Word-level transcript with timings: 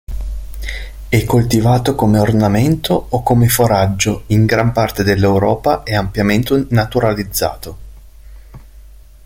È 1.09 1.23
coltivato 1.25 1.93
come 1.93 2.17
ornamento 2.17 3.05
o 3.09 3.21
come 3.21 3.47
foraggio 3.49 4.23
in 4.29 4.47
gran 4.47 4.71
parte 4.71 5.03
dell'Europa 5.03 5.83
e 5.83 5.93
ampiamente 5.95 6.65
naturalizzato. 6.71 7.77